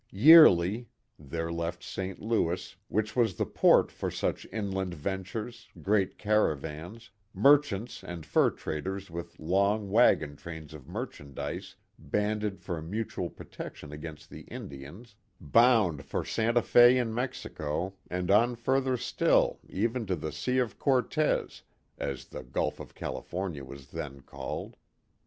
Yearly, 0.09 0.89
there 1.19 1.51
left 1.51 1.83
Saint 1.83 2.19
Louis, 2.19 2.75
which 2.87 3.15
was 3.15 3.35
the 3.35 3.45
port 3.45 3.91
for 3.91 4.09
such 4.09 4.47
inland 4.51 4.95
ventures, 4.95 5.67
great 5.79 6.17
caravans; 6.17 7.11
merchants 7.35 8.03
and 8.03 8.25
fur 8.25 8.49
traders 8.49 9.11
with 9.11 9.37
long 9.39 9.91
wagon 9.91 10.35
trains 10.35 10.73
of 10.73 10.87
merchandise 10.87 11.75
banded 11.99 12.59
for 12.59 12.81
mutual 12.81 13.29
protection 13.29 13.91
against 13.91 14.31
the 14.31 14.41
Indians, 14.45 15.13
bound 15.39 16.03
for 16.03 16.25
Santa 16.25 16.63
Fe 16.63 16.97
in 16.97 17.13
Mexico 17.13 17.93
and 18.09 18.31
on 18.31 18.55
further 18.55 18.97
still 18.97 19.59
even 19.69 20.07
to 20.07 20.15
the" 20.15 20.31
Sea 20.41 20.57
of 20.57 20.79
Cortez," 20.79 21.61
as 21.99 22.25
the 22.29 22.41
Gulf 22.41 22.79
of 22.79 22.95
Califor 22.95 23.51
nia 23.51 23.63
was 23.63 23.91
then 23.91 24.21
called. 24.21 24.77